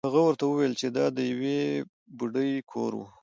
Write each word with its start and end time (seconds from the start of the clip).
هغه 0.07 0.21
ورته 0.25 0.43
وویل 0.47 0.73
چې 0.81 0.87
دا 0.97 1.05
د 1.17 1.19
یوې 1.31 1.59
بوډۍ 2.17 2.51
کور 2.71 2.91
و. 2.95 3.01